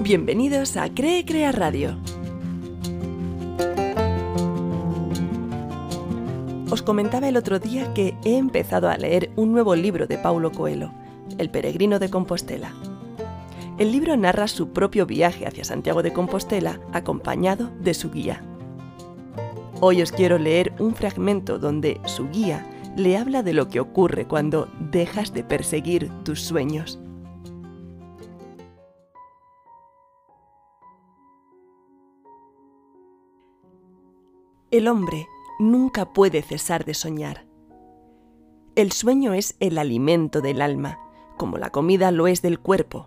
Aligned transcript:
Bienvenidos 0.00 0.76
a 0.76 0.92
Cree 0.92 1.24
Crea 1.24 1.52
Radio. 1.52 1.96
Os 6.68 6.82
comentaba 6.82 7.28
el 7.28 7.36
otro 7.36 7.60
día 7.60 7.94
que 7.94 8.16
he 8.24 8.36
empezado 8.36 8.88
a 8.90 8.96
leer 8.96 9.30
un 9.36 9.52
nuevo 9.52 9.76
libro 9.76 10.08
de 10.08 10.18
Paulo 10.18 10.50
Coelho, 10.50 10.92
El 11.38 11.48
peregrino 11.48 12.00
de 12.00 12.10
Compostela. 12.10 12.74
El 13.78 13.92
libro 13.92 14.16
narra 14.16 14.48
su 14.48 14.70
propio 14.70 15.06
viaje 15.06 15.46
hacia 15.46 15.64
Santiago 15.64 16.02
de 16.02 16.12
Compostela 16.12 16.80
acompañado 16.92 17.70
de 17.80 17.94
su 17.94 18.10
guía. 18.10 18.42
Hoy 19.80 20.02
os 20.02 20.10
quiero 20.10 20.38
leer 20.38 20.72
un 20.80 20.96
fragmento 20.96 21.58
donde 21.60 22.00
su 22.04 22.28
guía 22.30 22.66
le 22.96 23.16
habla 23.16 23.44
de 23.44 23.54
lo 23.54 23.68
que 23.68 23.80
ocurre 23.80 24.26
cuando 24.26 24.68
dejas 24.90 25.32
de 25.32 25.44
perseguir 25.44 26.10
tus 26.24 26.40
sueños. 26.40 26.98
El 34.74 34.88
hombre 34.88 35.28
nunca 35.60 36.12
puede 36.12 36.42
cesar 36.42 36.84
de 36.84 36.94
soñar. 36.94 37.46
El 38.74 38.90
sueño 38.90 39.32
es 39.32 39.54
el 39.60 39.78
alimento 39.78 40.40
del 40.40 40.60
alma, 40.60 40.98
como 41.36 41.58
la 41.58 41.70
comida 41.70 42.10
lo 42.10 42.26
es 42.26 42.42
del 42.42 42.58
cuerpo. 42.58 43.06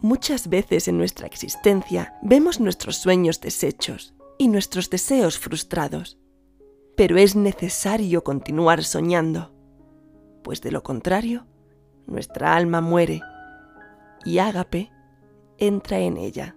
Muchas 0.00 0.48
veces 0.48 0.88
en 0.88 0.96
nuestra 0.96 1.26
existencia 1.26 2.18
vemos 2.22 2.58
nuestros 2.58 2.96
sueños 2.96 3.42
deshechos 3.42 4.14
y 4.38 4.48
nuestros 4.48 4.88
deseos 4.88 5.38
frustrados, 5.38 6.18
pero 6.96 7.18
es 7.18 7.36
necesario 7.36 8.24
continuar 8.24 8.82
soñando, 8.82 9.52
pues 10.42 10.62
de 10.62 10.70
lo 10.70 10.82
contrario, 10.82 11.46
nuestra 12.06 12.56
alma 12.56 12.80
muere 12.80 13.20
y 14.24 14.38
Ágape 14.38 14.90
entra 15.58 15.98
en 15.98 16.16
ella. 16.16 16.56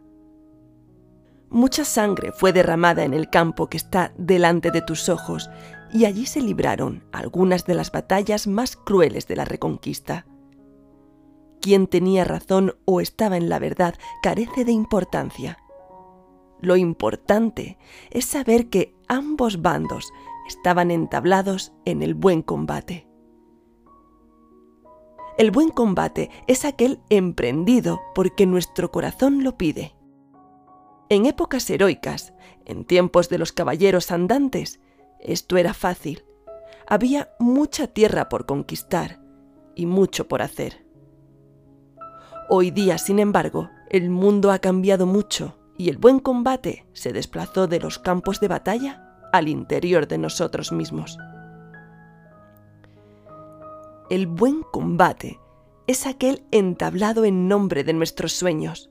Mucha 1.51 1.83
sangre 1.83 2.31
fue 2.31 2.53
derramada 2.53 3.03
en 3.03 3.15
el 3.15 3.29
campo 3.29 3.67
que 3.67 3.77
está 3.77 4.13
delante 4.17 4.69
de 4.69 4.83
tus 4.83 5.09
ojos, 5.09 5.49
y 5.91 6.05
allí 6.05 6.27
se 6.27 6.41
libraron 6.41 7.03
algunas 7.11 7.65
de 7.65 7.73
las 7.73 7.91
batallas 7.91 8.45
más 8.45 8.75
crueles 8.75 9.27
de 9.27 9.35
la 9.35 9.45
reconquista. 9.45 10.27
Quien 11.59 11.87
tenía 11.87 12.23
razón 12.23 12.75
o 12.85 13.01
estaba 13.01 13.35
en 13.35 13.49
la 13.49 13.57
verdad 13.57 13.95
carece 14.21 14.63
de 14.63 14.71
importancia. 14.71 15.57
Lo 16.61 16.75
importante 16.75 17.79
es 18.11 18.25
saber 18.25 18.69
que 18.69 18.93
ambos 19.07 19.63
bandos 19.63 20.13
estaban 20.47 20.91
entablados 20.91 21.73
en 21.85 22.03
el 22.03 22.13
buen 22.13 22.43
combate. 22.43 23.07
El 25.39 25.49
buen 25.49 25.69
combate 25.69 26.29
es 26.47 26.63
aquel 26.63 26.99
emprendido 27.09 27.99
porque 28.13 28.45
nuestro 28.45 28.91
corazón 28.91 29.43
lo 29.43 29.57
pide 29.57 29.98
en 31.09 31.25
épocas 31.25 31.69
heroicas, 31.69 32.33
en 32.65 32.85
tiempos 32.85 33.29
de 33.29 33.39
los 33.39 33.51
caballeros 33.51 34.11
andantes, 34.11 34.79
esto 35.19 35.57
era 35.57 35.73
fácil. 35.73 36.23
Había 36.87 37.29
mucha 37.39 37.87
tierra 37.87 38.29
por 38.29 38.45
conquistar 38.45 39.19
y 39.75 39.87
mucho 39.87 40.27
por 40.27 40.43
hacer. 40.43 40.85
Hoy 42.47 42.71
día, 42.71 42.97
sin 42.97 43.19
embargo, 43.19 43.69
el 43.89 44.09
mundo 44.09 44.51
ha 44.51 44.59
cambiado 44.59 45.05
mucho 45.07 45.57
y 45.77 45.89
el 45.89 45.97
buen 45.97 46.19
combate 46.19 46.85
se 46.93 47.11
desplazó 47.11 47.67
de 47.67 47.79
los 47.79 47.97
campos 47.97 48.39
de 48.39 48.47
batalla 48.47 49.19
al 49.33 49.47
interior 49.47 50.07
de 50.07 50.17
nosotros 50.19 50.71
mismos. 50.71 51.17
El 54.09 54.27
buen 54.27 54.63
combate 54.63 55.39
es 55.87 56.05
aquel 56.05 56.43
entablado 56.51 57.25
en 57.25 57.47
nombre 57.47 57.83
de 57.83 57.93
nuestros 57.93 58.33
sueños, 58.33 58.89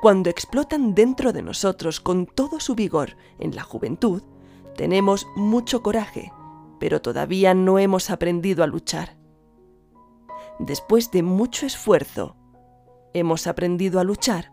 cuando 0.00 0.30
explotan 0.30 0.94
dentro 0.94 1.32
de 1.32 1.42
nosotros 1.42 2.00
con 2.00 2.26
todo 2.26 2.60
su 2.60 2.74
vigor 2.74 3.16
en 3.38 3.54
la 3.54 3.62
juventud, 3.62 4.22
tenemos 4.76 5.26
mucho 5.36 5.82
coraje, 5.82 6.32
pero 6.78 7.02
todavía 7.02 7.54
no 7.54 7.78
hemos 7.78 8.10
aprendido 8.10 8.64
a 8.64 8.66
luchar. 8.66 9.16
Después 10.58 11.10
de 11.10 11.22
mucho 11.22 11.66
esfuerzo, 11.66 12.36
hemos 13.14 13.46
aprendido 13.46 14.00
a 14.00 14.04
luchar, 14.04 14.52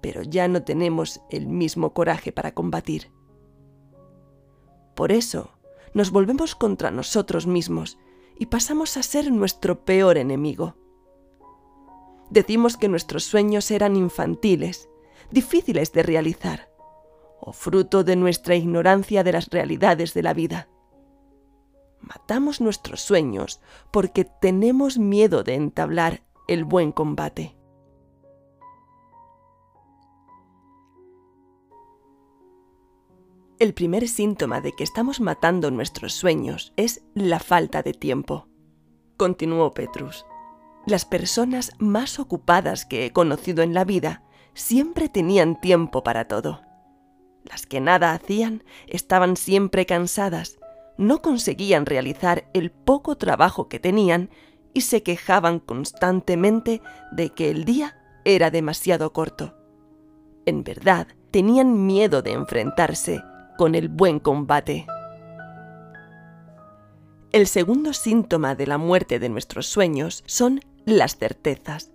pero 0.00 0.22
ya 0.22 0.48
no 0.48 0.62
tenemos 0.62 1.20
el 1.30 1.46
mismo 1.46 1.92
coraje 1.92 2.32
para 2.32 2.52
combatir. 2.52 3.10
Por 4.94 5.12
eso, 5.12 5.52
nos 5.94 6.10
volvemos 6.10 6.54
contra 6.54 6.90
nosotros 6.90 7.46
mismos 7.46 7.98
y 8.38 8.46
pasamos 8.46 8.96
a 8.96 9.02
ser 9.02 9.32
nuestro 9.32 9.84
peor 9.84 10.18
enemigo 10.18 10.76
decimos 12.30 12.76
que 12.76 12.88
nuestros 12.88 13.24
sueños 13.24 13.70
eran 13.70 13.96
infantiles, 13.96 14.88
difíciles 15.30 15.92
de 15.92 16.02
realizar, 16.02 16.70
o 17.40 17.52
fruto 17.52 18.04
de 18.04 18.16
nuestra 18.16 18.56
ignorancia 18.56 19.24
de 19.24 19.32
las 19.32 19.48
realidades 19.48 20.14
de 20.14 20.22
la 20.22 20.34
vida. 20.34 20.68
Matamos 22.00 22.60
nuestros 22.60 23.00
sueños 23.00 23.60
porque 23.90 24.24
tenemos 24.24 24.98
miedo 24.98 25.42
de 25.42 25.54
entablar 25.54 26.22
el 26.46 26.64
buen 26.64 26.92
combate. 26.92 27.56
El 33.58 33.74
primer 33.74 34.06
síntoma 34.06 34.60
de 34.60 34.72
que 34.72 34.84
estamos 34.84 35.20
matando 35.20 35.72
nuestros 35.72 36.12
sueños 36.12 36.72
es 36.76 37.02
la 37.14 37.40
falta 37.40 37.82
de 37.82 37.92
tiempo, 37.92 38.46
continuó 39.16 39.74
Petrus. 39.74 40.24
Las 40.88 41.04
personas 41.04 41.72
más 41.78 42.18
ocupadas 42.18 42.86
que 42.86 43.04
he 43.04 43.12
conocido 43.12 43.62
en 43.62 43.74
la 43.74 43.84
vida 43.84 44.22
siempre 44.54 45.10
tenían 45.10 45.60
tiempo 45.60 46.02
para 46.02 46.28
todo. 46.28 46.62
Las 47.44 47.66
que 47.66 47.78
nada 47.78 48.14
hacían 48.14 48.64
estaban 48.86 49.36
siempre 49.36 49.84
cansadas, 49.84 50.58
no 50.96 51.20
conseguían 51.20 51.84
realizar 51.84 52.48
el 52.54 52.70
poco 52.70 53.18
trabajo 53.18 53.68
que 53.68 53.78
tenían 53.78 54.30
y 54.72 54.80
se 54.80 55.02
quejaban 55.02 55.58
constantemente 55.58 56.80
de 57.12 57.28
que 57.34 57.50
el 57.50 57.66
día 57.66 57.98
era 58.24 58.50
demasiado 58.50 59.12
corto. 59.12 59.58
En 60.46 60.64
verdad, 60.64 61.06
tenían 61.30 61.84
miedo 61.84 62.22
de 62.22 62.32
enfrentarse 62.32 63.22
con 63.58 63.74
el 63.74 63.90
buen 63.90 64.20
combate. 64.20 64.86
El 67.30 67.46
segundo 67.46 67.92
síntoma 67.92 68.54
de 68.54 68.66
la 68.66 68.78
muerte 68.78 69.18
de 69.18 69.28
nuestros 69.28 69.66
sueños 69.66 70.24
son 70.24 70.62
las 70.90 71.16
certezas, 71.16 71.90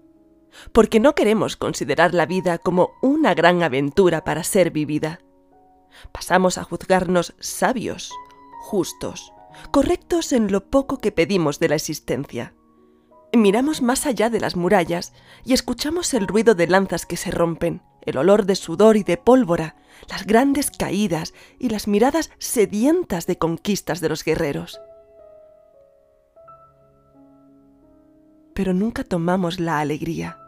porque 0.72 1.00
no 1.00 1.16
queremos 1.16 1.58
considerar 1.58 2.14
la 2.14 2.26
vida 2.26 2.58
como 2.58 2.92
una 3.02 3.34
gran 3.34 3.64
aventura 3.64 4.24
para 4.24 4.44
ser 4.44 4.72
vivida. 4.72 5.20
Pasamos 6.12 6.58
a 6.58 6.64
juzgarnos 6.64 7.36
sabios, 7.40 8.12
justos, 8.62 9.34
correctos 9.72 10.32
en 10.34 10.52
lo 10.52 10.70
poco 10.70 10.98
que 10.98 11.12
pedimos 11.12 11.60
de 11.60 11.70
la 11.70 11.76
existencia. 11.76 12.54
Miramos 13.34 13.82
más 13.82 14.06
allá 14.06 14.30
de 14.30 14.40
las 14.40 14.56
murallas 14.56 15.14
y 15.44 15.54
escuchamos 15.54 16.14
el 16.14 16.28
ruido 16.28 16.54
de 16.54 16.68
lanzas 16.68 17.06
que 17.06 17.18
se 17.18 17.32
rompen, 17.32 17.82
el 18.02 18.18
olor 18.18 18.46
de 18.46 18.56
sudor 18.56 18.96
y 18.96 19.04
de 19.04 19.18
pólvora, 19.18 19.76
las 20.10 20.26
grandes 20.26 20.70
caídas 20.70 21.34
y 21.58 21.70
las 21.70 21.88
miradas 21.88 22.30
sedientas 22.38 23.26
de 23.26 23.38
conquistas 23.38 24.02
de 24.02 24.10
los 24.10 24.24
guerreros. 24.24 24.80
Pero 28.64 28.74
nunca 28.74 29.04
tomamos 29.04 29.60
la 29.60 29.82
alegría. 29.82 30.40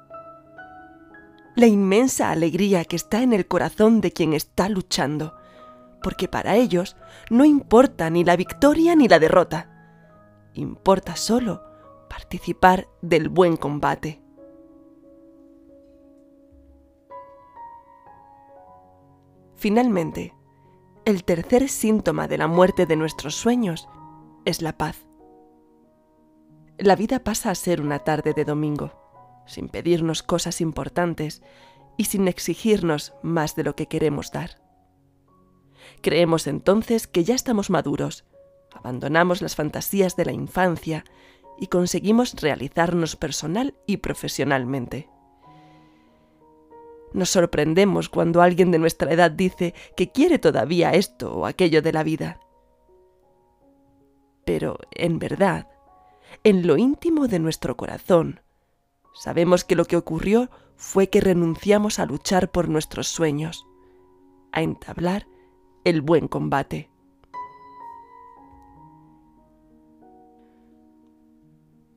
La 1.53 1.67
inmensa 1.67 2.31
alegría 2.31 2.85
que 2.85 2.95
está 2.95 3.21
en 3.21 3.33
el 3.33 3.45
corazón 3.45 3.99
de 3.99 4.13
quien 4.13 4.31
está 4.31 4.69
luchando, 4.69 5.35
porque 6.01 6.29
para 6.29 6.55
ellos 6.55 6.95
no 7.29 7.43
importa 7.43 8.09
ni 8.09 8.23
la 8.23 8.37
victoria 8.37 8.95
ni 8.95 9.09
la 9.09 9.19
derrota, 9.19 10.47
importa 10.53 11.17
solo 11.17 11.61
participar 12.09 12.87
del 13.01 13.27
buen 13.27 13.57
combate. 13.57 14.21
Finalmente, 19.57 20.33
el 21.03 21.25
tercer 21.25 21.67
síntoma 21.67 22.29
de 22.29 22.37
la 22.37 22.47
muerte 22.47 22.85
de 22.85 22.95
nuestros 22.95 23.35
sueños 23.35 23.89
es 24.45 24.61
la 24.61 24.77
paz 24.77 25.05
la 26.77 26.95
vida 26.95 27.23
pasa 27.23 27.51
a 27.51 27.55
ser 27.55 27.81
una 27.81 27.99
tarde 27.99 28.33
de 28.33 28.45
domingo, 28.45 28.91
sin 29.45 29.69
pedirnos 29.69 30.23
cosas 30.23 30.61
importantes 30.61 31.41
y 31.97 32.05
sin 32.05 32.27
exigirnos 32.27 33.13
más 33.23 33.55
de 33.55 33.63
lo 33.63 33.75
que 33.75 33.87
queremos 33.87 34.31
dar. 34.31 34.61
Creemos 36.01 36.47
entonces 36.47 37.07
que 37.07 37.23
ya 37.23 37.35
estamos 37.35 37.69
maduros, 37.69 38.25
abandonamos 38.73 39.41
las 39.41 39.55
fantasías 39.55 40.15
de 40.15 40.25
la 40.25 40.33
infancia 40.33 41.05
y 41.57 41.67
conseguimos 41.67 42.33
realizarnos 42.41 43.15
personal 43.15 43.75
y 43.85 43.97
profesionalmente. 43.97 45.09
Nos 47.13 47.29
sorprendemos 47.29 48.09
cuando 48.09 48.41
alguien 48.41 48.71
de 48.71 48.79
nuestra 48.79 49.13
edad 49.13 49.31
dice 49.31 49.73
que 49.95 50.11
quiere 50.11 50.37
todavía 50.37 50.91
esto 50.91 51.33
o 51.33 51.45
aquello 51.45 51.81
de 51.81 51.93
la 51.93 52.03
vida. 52.03 52.41
Pero, 54.43 54.77
en 54.91 55.17
verdad, 55.17 55.69
en 56.43 56.67
lo 56.67 56.77
íntimo 56.77 57.27
de 57.27 57.39
nuestro 57.39 57.77
corazón, 57.77 58.41
Sabemos 59.15 59.63
que 59.63 59.75
lo 59.75 59.85
que 59.85 59.95
ocurrió 59.95 60.49
fue 60.75 61.09
que 61.09 61.21
renunciamos 61.21 61.99
a 61.99 62.05
luchar 62.05 62.51
por 62.51 62.67
nuestros 62.67 63.07
sueños, 63.07 63.65
a 64.51 64.61
entablar 64.61 65.25
el 65.85 66.01
buen 66.01 66.27
combate. 66.27 66.89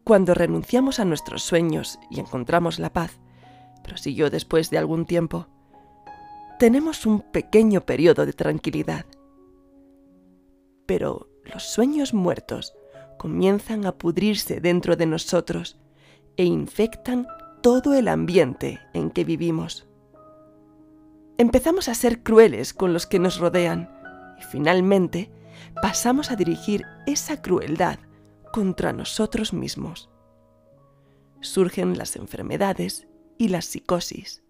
Cuando 0.05 0.32
renunciamos 0.32 1.00
a 1.00 1.05
nuestros 1.05 1.43
sueños 1.43 1.99
y 2.08 2.20
encontramos 2.20 2.79
la 2.79 2.93
paz, 2.93 3.19
prosiguió 3.82 4.31
después 4.31 4.70
de 4.70 4.79
algún 4.79 5.05
tiempo, 5.05 5.49
tenemos 6.61 7.05
un 7.05 7.20
pequeño 7.20 7.81
periodo 7.81 8.26
de 8.26 8.32
tranquilidad. 8.32 9.06
Pero 10.87 11.29
los 11.43 11.64
sueños 11.64 12.14
muertos 12.14 12.75
comienzan 13.19 13.85
a 13.85 13.93
pudrirse 13.93 14.61
dentro 14.61 14.97
de 14.97 15.06
nosotros 15.06 15.76
e 16.37 16.44
infectan 16.44 17.26
todo 17.61 17.94
el 17.94 18.09
ambiente 18.09 18.81
en 18.94 19.11
que 19.11 19.25
vivimos. 19.25 19.87
Empezamos 21.37 21.88
a 21.88 21.94
ser 21.94 22.23
crueles 22.23 22.73
con 22.73 22.93
los 22.93 23.06
que 23.06 23.19
nos 23.19 23.38
rodean 23.38 23.91
y 24.38 24.43
finalmente 24.43 25.31
pasamos 25.82 26.31
a 26.31 26.37
dirigir 26.37 26.85
esa 27.06 27.43
crueldad 27.43 27.99
contra 28.53 28.93
nosotros 28.93 29.53
mismos. 29.53 30.09
Surgen 31.41 31.99
las 31.99 32.17
enfermedades 32.17 33.06
y 33.37 33.49
las 33.49 33.67
psicosis. 33.67 34.43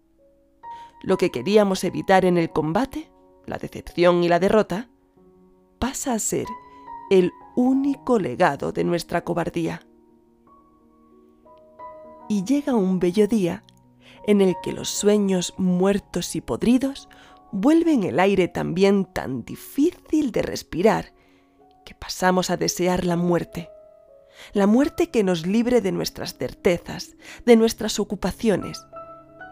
Lo 1.03 1.17
que 1.17 1.31
queríamos 1.31 1.83
evitar 1.83 2.25
en 2.25 2.37
el 2.37 2.49
combate, 2.49 3.11
la 3.45 3.57
decepción 3.57 4.23
y 4.23 4.29
la 4.29 4.39
derrota, 4.39 4.89
pasa 5.79 6.13
a 6.13 6.19
ser 6.19 6.45
el 7.09 7.31
único 7.55 8.19
legado 8.19 8.71
de 8.71 8.83
nuestra 8.83 9.23
cobardía 9.23 9.81
y 12.29 12.43
llega 12.43 12.75
un 12.75 12.99
bello 12.99 13.27
día 13.27 13.63
en 14.25 14.39
el 14.39 14.55
que 14.63 14.71
los 14.71 14.89
sueños 14.89 15.53
muertos 15.57 16.35
y 16.35 16.41
podridos 16.41 17.09
vuelven 17.51 18.03
el 18.03 18.19
aire 18.19 18.47
también 18.47 19.05
tan 19.05 19.43
difícil 19.43 20.31
de 20.31 20.43
respirar 20.43 21.13
que 21.83 21.95
pasamos 21.95 22.51
a 22.51 22.57
desear 22.57 23.03
la 23.03 23.17
muerte. 23.17 23.69
La 24.53 24.67
muerte 24.67 25.09
que 25.09 25.23
nos 25.23 25.47
libre 25.47 25.81
de 25.81 25.91
nuestras 25.91 26.37
certezas, 26.37 27.17
de 27.45 27.55
nuestras 27.55 27.99
ocupaciones 27.99 28.79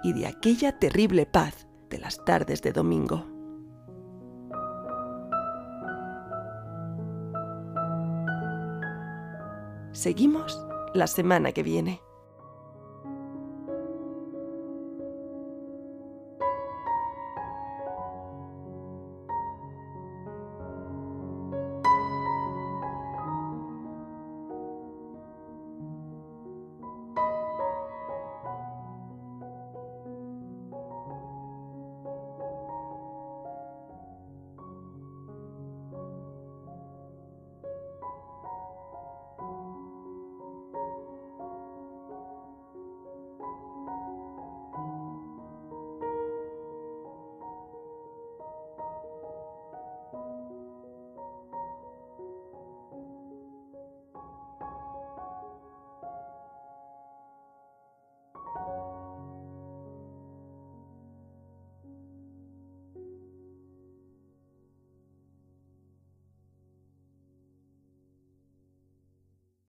y 0.03 0.13
de 0.13 0.27
aquella 0.27 0.77
terrible 0.77 1.25
paz 1.25 1.67
de 1.89 1.97
las 1.97 2.23
tardes 2.23 2.61
de 2.61 2.71
domingo. 2.71 3.36
Seguimos 9.97 10.63
la 10.93 11.07
semana 11.07 11.53
que 11.53 11.63
viene. 11.63 12.06